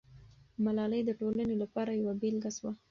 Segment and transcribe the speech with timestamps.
[0.63, 2.71] ملالۍ د ټولنې لپاره یوه بېلګه سوه.